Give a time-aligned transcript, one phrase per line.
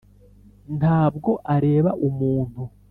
[0.77, 2.61] nta bwo areba umuntu,